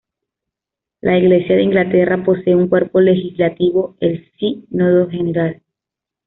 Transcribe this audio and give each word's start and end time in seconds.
La 1.01 1.15
Iglesia 1.19 1.55
de 1.57 1.61
Inglaterra 1.61 2.25
posee 2.25 2.55
un 2.55 2.69
cuerpo 2.69 2.99
legislativo, 2.99 3.97
el 3.99 4.31
Sínodo 4.39 5.07
General. 5.07 5.61